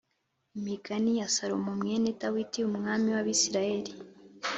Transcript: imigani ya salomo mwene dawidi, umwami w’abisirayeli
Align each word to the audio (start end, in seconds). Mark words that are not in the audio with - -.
imigani 0.57 1.11
ya 1.19 1.27
salomo 1.35 1.71
mwene 1.79 2.09
dawidi, 2.21 2.59
umwami 2.69 3.07
w’abisirayeli 3.15 3.93